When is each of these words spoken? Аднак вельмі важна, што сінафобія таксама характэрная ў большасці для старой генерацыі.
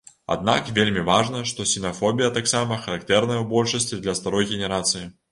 Аднак 0.33 0.69
вельмі 0.77 1.01
важна, 1.09 1.41
што 1.49 1.65
сінафобія 1.71 2.29
таксама 2.37 2.79
характэрная 2.85 3.37
ў 3.41 3.45
большасці 3.51 3.99
для 4.07 4.15
старой 4.21 4.49
генерацыі. 4.55 5.03